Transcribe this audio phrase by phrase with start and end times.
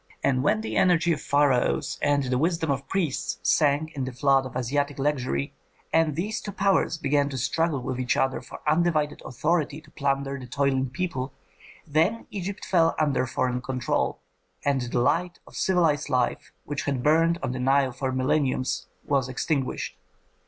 [0.23, 4.47] And when the energy of pharaohs and the wisdom of priests sank in the flood
[4.47, 5.53] of Asiatic luxury,
[5.93, 10.39] and these two powers began to struggle with each other for undivided authority to plunder
[10.39, 11.33] the toiling people,
[11.85, 14.17] then Egypt fell under foreign control,
[14.65, 19.29] and the light of civilized life, which had burnt on the Nile for millenniums, was
[19.29, 19.99] extinguished.